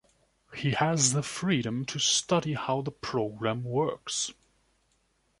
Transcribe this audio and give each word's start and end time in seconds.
He 0.55 0.71
has 0.71 1.13
the 1.13 1.21
freedom 1.21 1.85
to 1.85 1.99
study 1.99 2.55
how 2.55 2.81
the 2.81 2.89
program 2.89 3.63
works. 3.63 4.33